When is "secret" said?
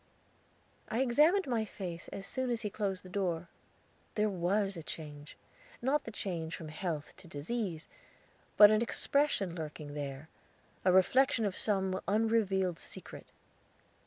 12.79-13.27